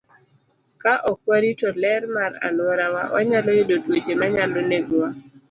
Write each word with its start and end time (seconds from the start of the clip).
Ka 0.81 0.93
ok 1.11 1.19
warito 1.29 1.69
ler 1.81 2.03
mar 2.15 2.31
alworawa, 2.47 3.01
wanyalo 3.13 3.49
yudo 3.57 3.75
tuoche 3.83 4.13
manyalo 4.21 4.59
negowa. 4.69 5.09